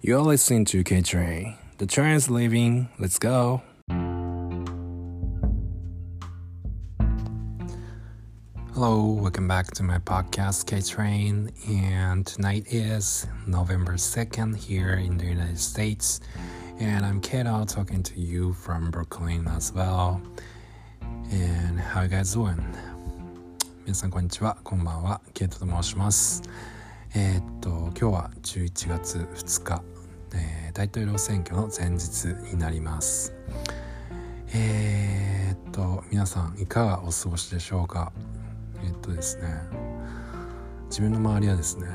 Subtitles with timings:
[0.00, 1.56] You're listening to K Train.
[1.78, 2.90] The train is leaving.
[2.98, 3.62] Let's go.
[8.74, 11.50] Hello, welcome back to my podcast K Train.
[11.68, 16.20] And tonight is November 2nd here in the United States.
[16.78, 20.20] And I'm Kato talking to you from Brooklyn as well.
[21.30, 22.62] And how you guys doing?
[23.86, 24.56] 皆さんこんにちは。
[24.64, 25.20] こんばんは。
[25.34, 26.42] ケイトと申します。
[27.15, 29.81] えー、っと今日は11月2日、
[30.35, 33.33] えー、大統領選挙の前日になります。
[34.53, 38.11] えー、っと皆さんいかがお過ごしでしょうか？
[38.83, 39.47] えっとですね
[40.89, 41.87] 自分の周りはですね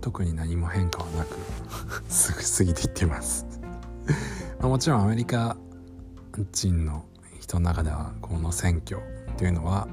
[0.00, 1.36] 特に何も変化はなく
[2.10, 3.46] すぐ過ぎていってます。
[4.58, 5.56] まあ、もちろんアメリカ
[6.50, 7.04] 人の
[7.38, 9.86] 人の中ではこの選挙っていうのは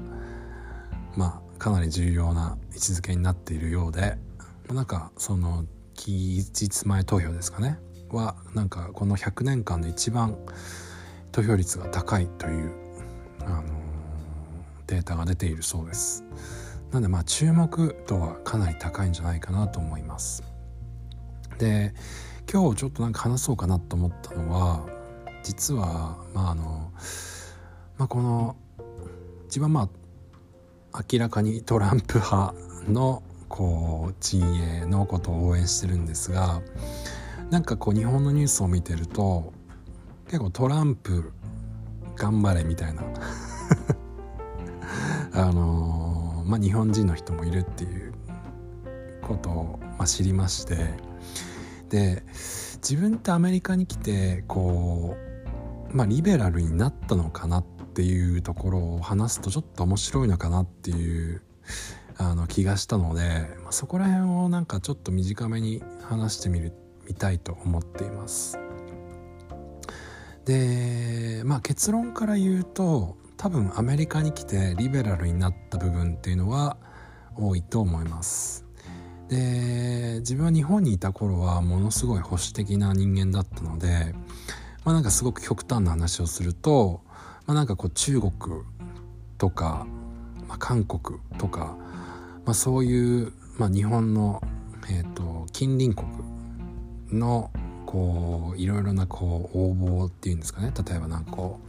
[1.14, 4.16] まあかなり重要な位置づけになっているようで
[4.72, 7.80] なんかその期日前投票ですかね。
[8.08, 10.36] はなんかこの100年間で一番
[11.32, 12.72] 投票率が高いという、
[13.40, 13.64] あのー、
[14.86, 16.22] データが出ているそうです。
[16.92, 20.44] なんでまあ注目度はかなり高いんじゃないかなと思います。
[21.58, 21.94] で
[22.48, 24.86] 今日ちょっとなんか話そうかなと思ったのは
[25.42, 26.92] 実はまああの
[27.98, 28.54] まあこの
[29.48, 30.05] 一番まあ
[31.10, 32.54] 明らかにトランプ派
[32.88, 36.62] のこう陣営のことを応援してるんですが
[37.50, 39.52] なんかこう日本のニュースを見てると
[40.26, 41.32] 結構トランプ
[42.16, 43.02] 頑張れみたいな。
[45.32, 48.14] あのー、まあ日本人の人もいるっていう
[49.20, 50.94] ことを、まあ、知りまして。
[51.90, 52.24] で
[52.76, 55.16] 自分ってアメリカに来てこ
[55.92, 61.40] うまあリベラルになったのかなってていうところを話すとちょっと面白いのかなっていう
[62.18, 66.74] あの気がしたので、まあ、そこら辺をなんかちょっと短めに話してみる
[67.06, 68.58] みたいと思っています。
[70.44, 76.76] でまあ結論から言うと多分アメリカに来てリベラルになった部分っていうのは
[77.34, 78.66] 多いと思います。
[79.28, 84.14] で自分は日本にいた頃はものすごい保守的な人間だったので
[84.84, 87.00] まあなんかすごく極端な話をすると、
[87.46, 88.32] まあ、なんかこう中国
[89.38, 89.86] とか、
[90.48, 91.76] まあ、韓国とか
[92.46, 94.40] まあ、そういう、まあ、日本の、
[94.88, 96.06] えーと、近隣国
[97.10, 97.50] の
[97.86, 100.72] こういろいろなこう応募っていうんですかね。
[100.88, 101.60] 例えばなんかこ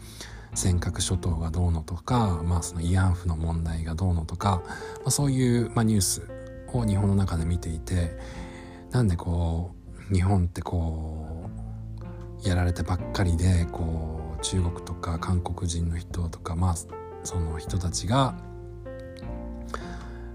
[0.53, 4.61] う尖閣諸島がどうのとか、まあ、その慰安婦の問題がどうのとか、
[4.97, 6.21] まあ、そういう、まあ、ニュース
[6.73, 8.15] を日本の中で見ていて
[8.91, 9.71] なんでこ
[10.11, 11.49] う日本ってこ
[12.43, 16.75] うやられてばっかりでこう中国とか韓国人の人とかまあ
[17.23, 18.35] その人たちが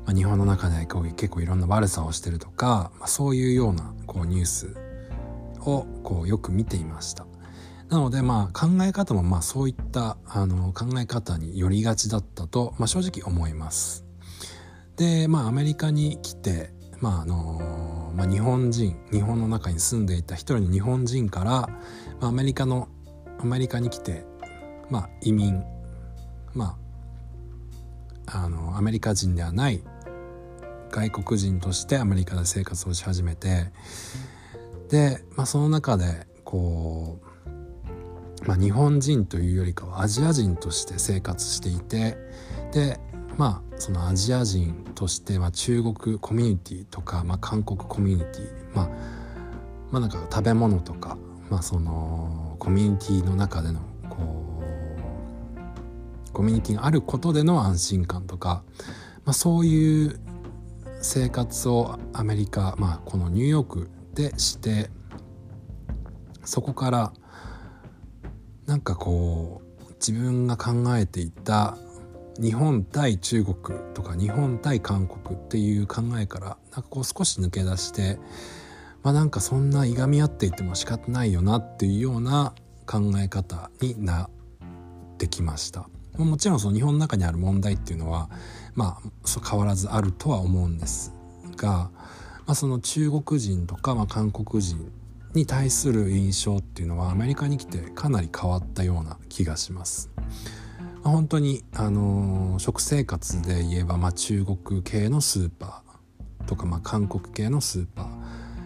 [0.05, 4.77] まあ、日本の中でこう結構いろんな悪さをしてるとか、まあ、そういうようなこうニュース
[5.61, 7.27] をこうよく見ていました。
[7.89, 14.05] なのでまあ考え方もまあそういったあの考え方によりがちだったと、まあ、正直思います。
[14.97, 16.71] でまあアメリカに来て、
[17.01, 21.69] まああのまあ、日本人日本の中に住んでいた一人の日本人から、ま
[22.23, 22.89] あ、アメリカの
[23.42, 24.25] アメリカに来て、
[24.88, 25.64] まあ、移民
[26.54, 26.76] ま
[28.26, 29.82] ああのアメリカ人ではない
[30.91, 33.72] 外国人としてアメリカで生活をし始めて
[34.91, 37.19] で、まあ、その中でこ
[38.44, 42.16] う、まあ、日本人というよりかはアジア人として生活していて
[42.72, 43.00] で
[43.36, 48.88] まあそのアジア人として、まあ、中国コミュニティとか、まあ、韓国コミュニティ、まあ、
[49.91, 51.16] まあなんか食べ物とか、
[51.53, 54.63] まあ、そのコミュニティの中でのこ
[56.27, 58.63] うコミュニティがあることでの安心感とか、
[59.27, 60.19] まあ、そういう
[61.03, 64.89] 生活をアメリカ、まあ、このニューヨークでして
[66.43, 67.13] そこから
[68.65, 71.77] なんかこう自分が考えていた
[72.41, 78.19] 日本対中国とか日本対韓国っていう考えからなんかこう少し抜け出して
[79.03, 82.54] まあなんかそんないがみ合っていても仕方ないよなっていうような
[82.87, 84.28] 考え方になっ
[85.19, 85.89] てきました。
[86.19, 88.28] もちろんその日本の中にある問題っていうのは
[88.75, 91.13] まあ変わらずあるとは思うんです
[91.57, 91.91] が、
[92.47, 94.93] まあ、その中国人とか、まあ、韓国人
[95.34, 100.10] に対する印象っていうのはアメリカに来てかなり変わったような気がします。
[101.03, 108.07] まあ、本当に、あのー、食生活で言えば、まあ、中国系のスーパーとか、まあ、韓国系のスーパー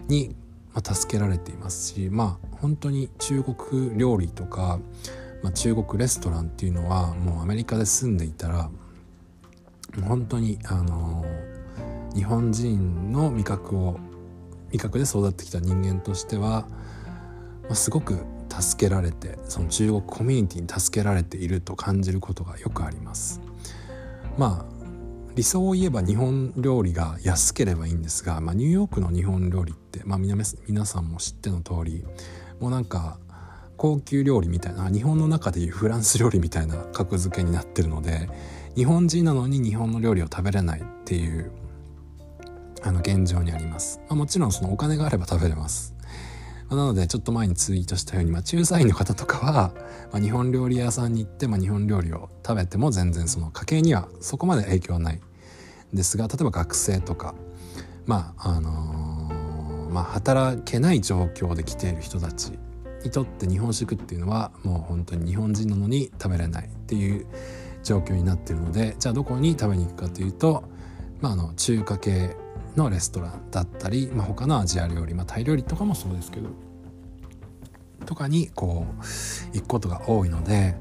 [0.09, 0.35] に、
[0.75, 4.79] ま、助けられていますしまあ本当に中国料理とか、
[5.43, 8.71] まあ、中国レストランっていうのはもうアメリカで住んでいたら
[10.07, 11.25] 本当にあの
[12.15, 13.99] 日本人の味覚を
[14.71, 16.67] 味覚で育ってきた人間としては、
[17.65, 23.41] まあ、すごく助けられてその中国コミュニティに助けられていると感じることがよくあります。
[24.39, 24.76] まあ
[25.37, 32.05] 理想を言えば日本料理が安ければいいんですが、まあ、ニューヨークの日本料理って、まあ、皆さんも知っての通り
[32.59, 33.19] もうなんか
[33.77, 38.31] 高級料理みたいな日本の中でいうフランス料理みたいな格付けになってるので
[38.77, 41.53] 日本人なのに日本の料理を食べれないっていう
[42.83, 45.96] あの現状にあります、まあ、もちろんそのお金があれば食べれます。
[46.71, 49.73] なのでちょっと前にツイートしたように、まあ、駐在員の方とかは、
[50.13, 55.21] まあ、日本料理屋さんに行って、まあ、日本料理を食べても全然その家計にはそこまで影響はない。
[55.93, 57.35] ですが例えば学生とか
[58.07, 62.53] まああのー、まあ、働けない状況で来ている人たち
[63.05, 67.27] にとって日本食っていうのはもう本当に日本人なのに食べれないっていう
[67.83, 70.65] 状況になっているのでじゃあどこに食べに行くかというと、
[71.21, 72.37] まあ、あの中華系
[72.77, 76.51] のレストランだったり、まあ、他のアジア料理、まあ、タイ料理とかもそうですけど
[78.05, 80.77] とかにこう行くことが多いので、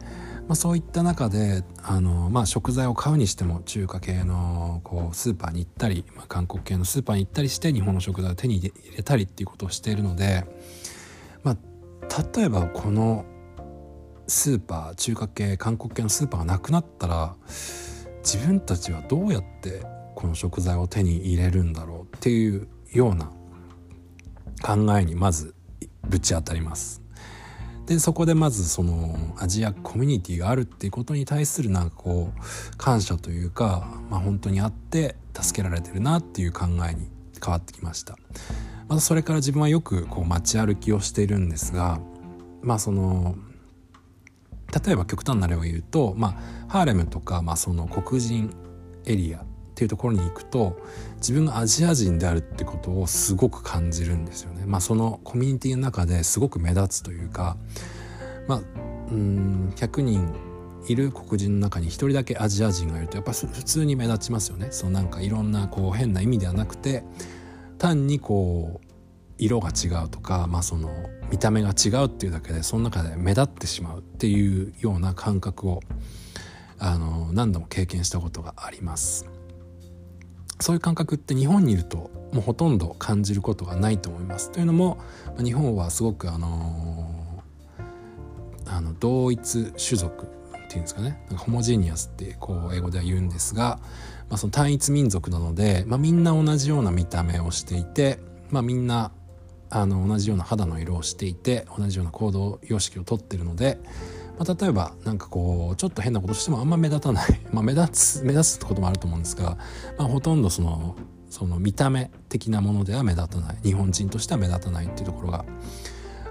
[0.48, 10.46] まあ、そういった中であの、まあ、食材を買うにしても中華系のこうスーパーに行ったり、まあ、韓国系のスーパーに行ったりして日本の食材を手に入れたりっていうことをしているので、
[11.44, 11.58] まあ、
[12.36, 13.26] 例えばこの
[14.28, 17.36] スーパー中華系韓国系のスーパーがなくなったら
[18.24, 19.84] 自分たちはどうやって
[20.16, 23.32] この食材を手に入れるんだろうっていうような
[24.64, 25.54] 考えにまず
[26.08, 27.02] ぶち当たります。
[27.86, 37.12] でそこでまずそのアジアコミュニティがあるっていうことに対するなんかこう感謝というか、まあ、本当にあって助けられてるなっていう考えに
[37.44, 38.18] 変わってきました。
[38.88, 42.00] またそれから自分はよくこう街歩きをしているんですが
[42.62, 43.36] まあその
[44.86, 46.36] 例えば極端な例を言うと、ま
[46.68, 48.54] あ、ハーレムとか、まあ、その黒人
[49.06, 49.46] エリア
[49.76, 50.80] っていうところに行くと
[51.18, 54.64] 自分がアジア人であるってことをすごく感じるんですよね。
[54.66, 57.58] まあ、そのコミュニティの中ですごく目立つというか、
[58.48, 58.62] まあ、
[59.12, 60.34] うん100人
[60.88, 64.70] いる黒人の中に1人だけアジア人がいるとやっぱ普通に目立ちますよね。
[64.72, 67.04] そのなんかいろんなこう変な意味ではなくて
[67.78, 68.88] 単にこう
[69.38, 70.90] 色が違うとか、まあ、その
[71.30, 75.82] 見た目が違うっていうだけでその中で目立ってしまうっていうような感覚を
[76.80, 79.35] あの何度も経験したことがあります。
[80.60, 84.52] そういう感覚って日本にいるともうほとんど感じることがないと思います。
[84.52, 84.98] というのも
[85.42, 87.44] 日本はすごくあの
[88.66, 93.80] あの同一種族っていうんですかねなんかホモジーニアスってこう英語では言うんですが、
[94.30, 98.20] まあ、その単一民族なので、まあ、みんな同じような見た目をしていて、
[98.50, 99.12] まあ、みんな
[99.70, 103.78] あの同じような肌の色をしていて同じような行動様式をとってるので、
[104.38, 109.58] まあ、例えば何かこうちょっと変なことしてもあんま目立たない、 まあ、目立つ目立つってこともあると思うんですが、
[109.98, 110.96] まあ、ほとんどその
[111.30, 113.58] その見た目的なものでは目立たない。
[113.64, 115.44] 日本人としては目立たないっていうところが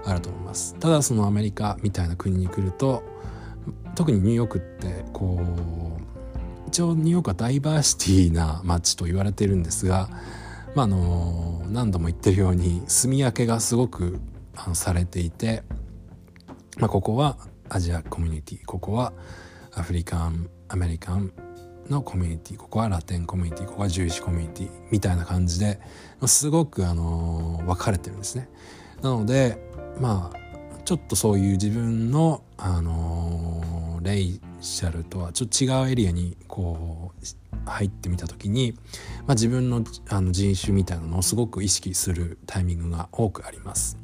[0.03, 0.75] あると思います。
[0.79, 3.03] ただそのアメリカみたいな国に来ると
[3.93, 10.09] 特にニューヨークってこう一応ニューヨークはダイバーシティな街と言われてるんですが
[10.75, 14.19] まあ、あの何度も言ってるように住み分けがすごく
[14.55, 15.63] あのされていて、
[16.77, 17.37] まあ、ここは
[17.69, 19.13] アジアコミュニティここは
[19.73, 21.31] アフリカンアメリカン
[21.89, 25.79] のコミュニティここはラテンコミュニティここはジューシコミュニティみたいな感じで
[26.25, 28.49] すごく、あの分かれてるんですね。
[29.01, 29.57] なので
[29.99, 30.45] まあ
[30.85, 37.25] ちょっとそういう自分の、あのレイシャルとはちょっと違うエリアにこう
[37.69, 38.73] 入ってみた時に、
[39.25, 43.97] まあ、自分のあの人種みたいなのをすごく意識するタイミングが多くあります。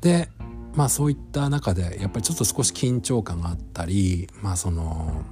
[0.00, 0.28] で
[0.74, 5.22] まあそういった中でやっぱりちょっと少し緊張感があったりまあその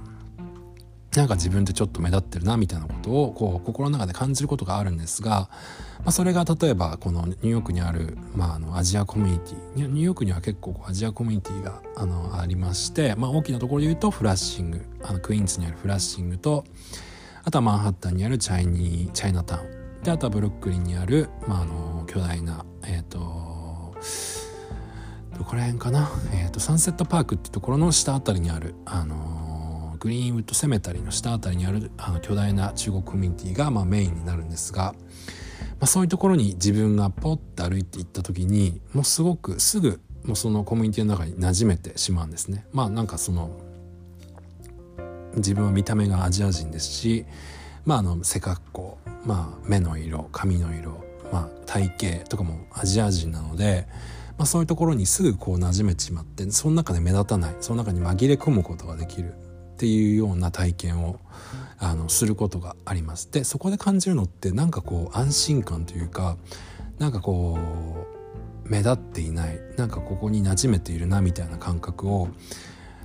[1.15, 5.49] なんか自分ってちょっと目立ってるなみたいなことをこう心の中で感じることがあるんですが、
[5.99, 16.65] まあ、それが例えばこのニューヨークにある、まあ、あのアジアコミュニティニューヨークには結構アジアコミュニティがあのありまして、まあ、大きなところで言うとフラッシングあのクイーンズにあるフラッシングと
[17.43, 20.01] あとはマンハッタンにあるチャイニーチャイナタウン。
[20.01, 23.95] であとはブルックリンにある、まあ、あの巨大なえっ、ー、と
[25.37, 42.65] どこら辺かな、えーと、サンセットパークってところの下あたりにある、あのグリーンウッドセメタリーの下あたりにあるあの巨大な中国コミュニティが、まあ、メインになるんですが、まあ、そういうところに自分がポッて歩いていった時にもうすごくすぐもうそのコミュニティの中に馴染めてしまうんですね。
[42.71, 43.51] まあなんかその
[45.35, 47.25] 自分は見た目がアジア人ですし、
[47.85, 53.87] まあ、あの背格好、まあ、目の色髪の色、まあ、体型とかもアジア人なので、
[54.37, 61.19] まあ、そういうところにすぐこう馴染めてしまってその中で目立たないその中に紛れ込むことができるっていうような体験を
[61.77, 63.31] あのすることがあります。
[63.31, 66.37] でそこで感じるのってなんかこう安心感というか
[66.99, 67.57] なんかこ
[68.65, 72.29] う目立っていないなんかここに馴染めているなみたいな感覚を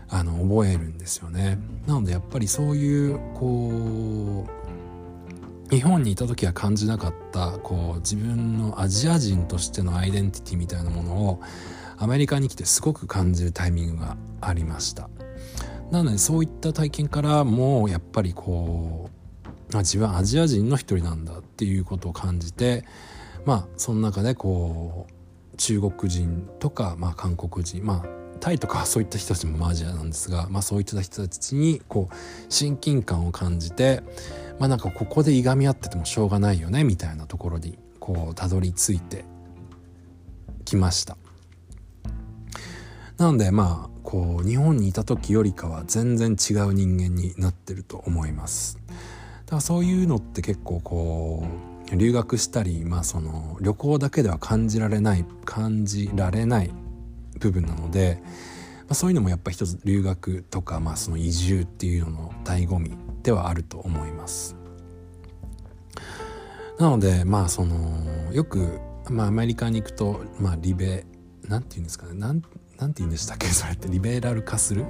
[0.08, 1.58] あの覚えるんですよね。
[1.87, 4.57] なのでやっぱりそういうこう
[5.70, 11.42] 日本にいた時は感じなかったこう自分のアジア人としてのアイデンティティみたいなものを
[11.98, 15.10] アメリカに来てすごく感じるタイミングがありました。
[15.90, 19.10] なのでそういった体験からもうやっぱりこ
[19.72, 22.84] う自分はアジア人の一人なんだっていうことを感じて
[23.44, 32.14] まあその中でこう中国人とか、まあ、韓国人まあタイとか そういった人たちもアジアなんですが、まあ、そういった人たちにこう
[32.48, 34.02] 親近感を感じて、
[34.58, 39.24] まあ、なんかここでいがみ合っててもしょうがないよねみたいなところにこうたどり着いて
[40.64, 41.16] きました。
[43.16, 48.78] なのでまあこう日本にいた時よりかは全然違う人間になってると思います。
[49.44, 51.46] だからそういうのって結構こ
[51.92, 56.70] う留学したり、まあ、その旅行だけでは感じられない感じられない
[57.38, 58.22] 部分なので、
[58.90, 62.92] あ、そういうのもやっぱ一つ留学とか、まあ、その移住っていうのの醍醐味
[63.23, 64.57] ではあると思います。
[66.78, 68.78] なのでまあそのよく、
[69.11, 71.04] まあ、アメリカに行くと、まあ、リベ
[71.49, 72.40] なんて言うんですかねなん
[72.78, 73.47] なんて言うんでしたっけ？
[73.50, 74.85] それってリベラル化する？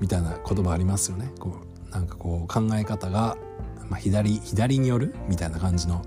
[0.00, 1.30] みたいな言葉ありますよね。
[1.38, 1.56] こ
[1.88, 3.36] うなんかこう考え方が、
[3.88, 5.14] まあ、左左による？
[5.28, 6.04] みたいな感じの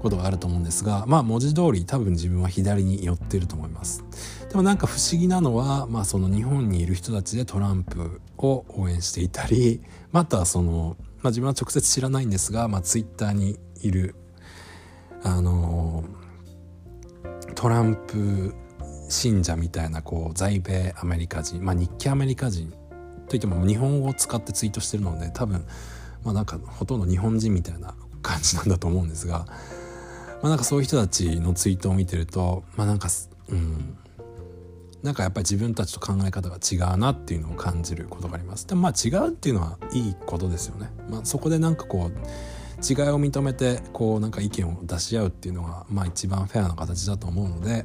[0.00, 4.04] ことがあると思うんですがまあ文字通り多分自分は左に寄ってると思います。
[4.50, 9.80] でもなんか不思議なのは、まあ、その日本にいる人たちでトランプを応援していたり
[10.10, 14.16] またその、まあ、自分は直接知らないんですが、まあ、ツイッターにいる
[15.22, 16.02] あの
[17.54, 18.52] トランプ
[19.08, 22.72] 信者みたいなこう在米アメリカ人、まあ、日系アメリカ人
[23.28, 25.64] といっても日本語を使ってツイートしてるので多分
[26.24, 29.54] まあなんかほとんど日本人みたいな感じなんだと思うんですが、ま
[30.44, 33.08] あ、なんかそういう人たちのツイートを見てるとまあなんか
[33.50, 33.96] うん
[35.02, 38.66] なんかやっぱり自分たちと考え方が違うなっていうのを感じることがあります。
[38.66, 40.90] でもまあ違うっていうのはいいことですよね。
[41.08, 47.84] まあ、そこでなんかこう違いを認めてこうなんか意見を出し合うっていうのがまあ一番フェアな形だと思うので、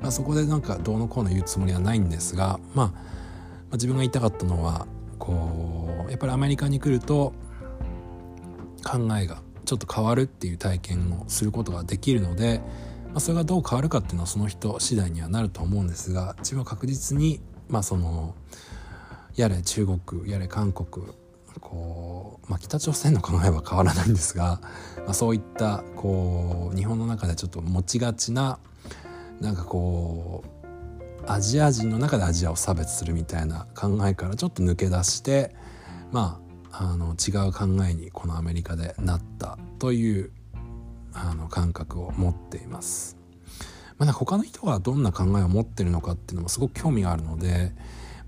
[0.00, 4.86] まあ、そこでなんかどうのこうの言うつもりはないんですが、まあ、まあ自分が言いたかったのは
[5.18, 7.32] こうやっぱりアメリカに来ると
[8.84, 12.60] 考えがちょっと変わるっていう体験をすることができるので
[13.12, 18.34] まあ、それがどう変わるかっていうのはその人次第にはなると思うんですが自分は確実にまあその
[19.36, 21.06] やれ中国やれ韓国
[21.60, 24.60] こう、まあ、北朝鮮の考えは変わらないんですが、
[24.98, 28.58] まあ、そういったこう日本の中でちょっと持ちがちな
[29.40, 35.54] なんかこうアジア人の中でアジアを差別するみたいな考えからちょっと抜け出して
[36.10, 36.40] ま
[36.70, 40.30] ああの違う考えにこのアメリカでなったという
[41.14, 43.16] あの感覚を持っています。
[43.98, 47.72] まあ、他の人がどんな考えを持ってるのかっていうのもすごく興味があるので、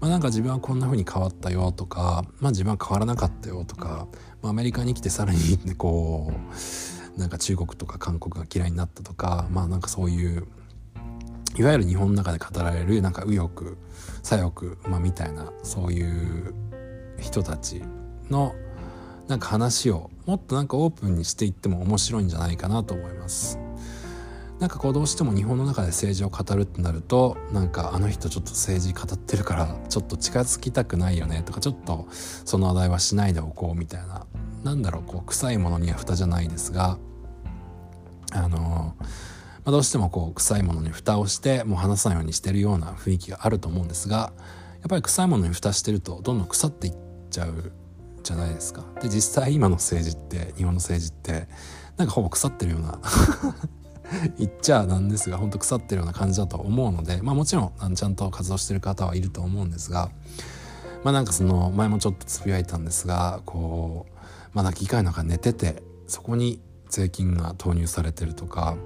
[0.01, 4.07] まあ、なんか自分はこんな風に変わったよとか、まあ、自分は変わらなかったよとか、
[4.43, 5.39] まあ、アメリカに来てさらに
[5.77, 6.33] こ
[7.17, 10.47] うなんか中国とか韓国が嫌いになったとかまあなんかそういう
[11.57, 13.77] いわゆる日本の中で語られるなんか右翼
[14.23, 16.55] 左翼、まあ、みたいなそういう
[17.21, 17.83] 人たち
[18.31, 18.55] の
[19.29, 23.59] なんか話をもっとなんかオープンにしていっても面白いんじゃないかなと思います。
[24.61, 34.27] なんかこうどうしても日本の中で政治を語るってなるとなんかあの人ちょっと政治語ってるからちょっと近づきたくないよねとかちょっとその話題はしないでおこうみたいな。
[34.63, 36.99] なんだろうこう臭いものには蓋じゃないですが
[38.33, 38.97] あの
[39.65, 44.33] まあ、どうしてもこう臭いものに蓋をしてもう話さないようにしてるような雰囲気があると思うんですが
[44.81, 46.95] やっぱり臭いものに蓋してるとどんどん腐っていっ
[47.31, 47.73] ちゃう
[48.25, 48.83] じゃないですか。
[49.01, 51.47] で実際今の政治って日本の政治って
[51.97, 52.99] なんかほぼ腐ってるような
[54.39, 60.11] 言っちゃなんですが本当腐ってるような感じだと思うのでまあもちろんちゃんと活動してる方はいると思うんですが
[61.05, 64.17] まあなんかその前もちょっとつぶやいたんですがこう
[64.55, 68.77] まあ議会の中寝ててそこに税金が投入されてるとか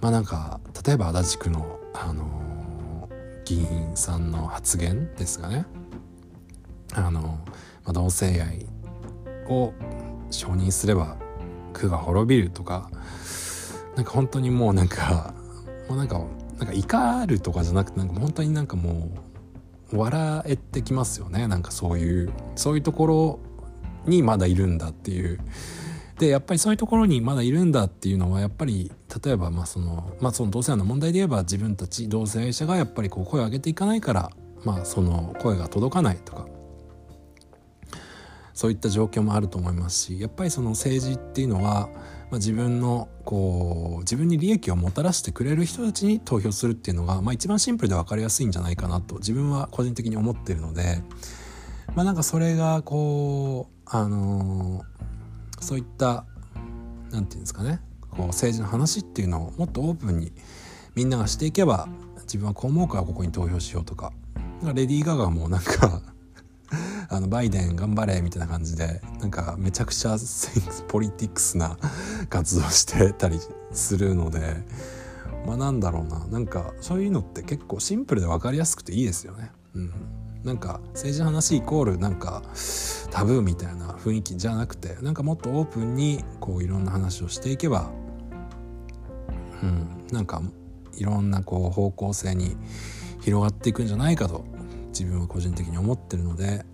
[0.00, 3.08] まあなんか例えば足立区のあの
[3.44, 5.66] 議員さんの発言ですかね。
[6.94, 7.38] あの
[7.84, 8.66] ま、同性愛
[9.48, 9.72] を
[10.30, 11.16] 承認すれば
[11.72, 12.90] 区が滅びるとか
[13.96, 15.34] なんか本当にもうなんか
[15.88, 16.20] もうなんか
[16.58, 19.10] なんか怒るとかじゃなくてなんか本当になんかも
[19.92, 21.46] う笑えてきますよね。
[21.48, 23.38] なんかそういうそういうところ
[24.06, 25.38] にまだいるんだっていう。
[26.18, 28.92] でやっぱりそういうところにまだいるんだっていうのはやっぱり
[29.24, 34.30] 例えばまあその,、まあ、その同性愛の問題で言えば自分たち同性愛者がやっぱりこう声を上げていかないから
[34.64, 36.46] まあその声が届かないとか。
[38.54, 41.88] そういった状況もあると思いますしやっぱりその政治っていうのは、
[42.30, 51.02] まあ、自分のこう自分に利益をもたらしてくれる人たちに投票するっていうのが、まあ、一番シンプルで分かりやすいんじゃないかなと自分は個人的に思ってるので
[51.94, 56.24] まあなんかそれがこうあのー、そういった
[57.10, 57.80] 何て言うんですかね
[58.10, 60.32] こう政治の話っていうのをもっとオープンに
[60.94, 61.88] みんながしていけば
[62.22, 64.12] 自分はこう思うからここに投票しようとか
[64.62, 66.02] レディー・ガガもなんか
[67.12, 70.16] あのバイデン頑張れみたいな感じでなんかめちゃくちゃ
[70.88, 71.76] ポリティクスな
[72.30, 73.38] 活動してたり
[73.70, 74.64] するので
[75.46, 76.26] まあなんだろうな。
[76.26, 79.50] なんかそういうのって結構シンプルで分かりやすくていいですよね。
[79.74, 79.92] うん、
[80.44, 82.42] なんか政治の話イコールなんか
[83.10, 87.90] タブーみたいな雰囲気じゃなくてなんかもっとオープンにこういろんな話をしていけば、
[89.62, 90.42] うん、なんか
[90.94, 92.56] いろんなこう方向性に
[93.20, 94.44] 広がっていくんじゃないかと
[94.88, 96.64] 自分は個人的に思ってるので、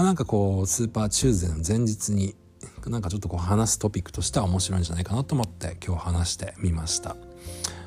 [0.00, 2.34] まあ、なんかこうスーパーチューズデーの前日に
[2.86, 7.16] なんかちょっとこう話すトピックとしては面白いんじゃないかなと思って今日話してみました。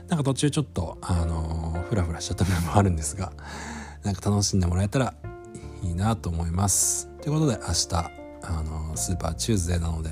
[0.09, 3.33] なんか途中ちょっとあのー、フラフラしちゃった部分もあるんですが
[4.03, 5.15] なんか楽しんでもらえたら
[5.81, 7.07] いいなと思います。
[7.19, 10.09] ということで明日あのー、スーパーチューズデーなので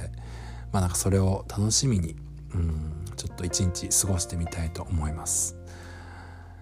[0.71, 2.15] まあなんかそれを楽しみに
[2.55, 5.55] うんちょっと一日過ごしてみたいと思います。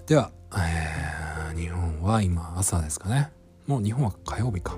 [0.06, 3.32] では、えー、日本は今朝ですかね。
[3.68, 4.76] もう日本は火曜日か。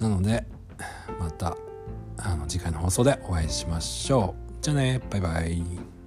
[0.00, 0.44] なので
[1.18, 1.56] また
[2.18, 4.52] あの次回の放送でお会いしましょう。
[4.60, 5.00] じゃあね。
[5.10, 5.97] バイバイ。